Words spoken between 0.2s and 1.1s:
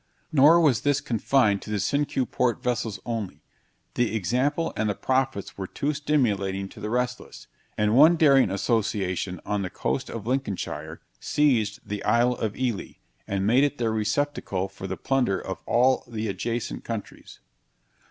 Nor was this